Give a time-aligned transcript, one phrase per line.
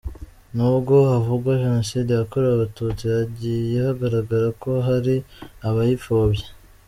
[0.55, 5.15] Nubwo havugwa Jenoside yakorewe Abatutsi hagiye hagaragara ko hari
[5.67, 6.45] abayipfobya.